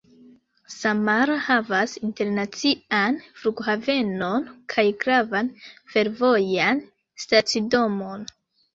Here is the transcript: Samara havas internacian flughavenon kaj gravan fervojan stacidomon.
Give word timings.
Samara 0.75 1.35
havas 1.47 1.93
internacian 2.07 3.21
flughavenon 3.43 4.49
kaj 4.75 4.89
gravan 5.07 5.55
fervojan 5.95 6.87
stacidomon. 7.29 8.31